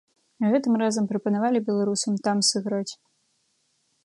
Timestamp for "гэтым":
0.53-0.73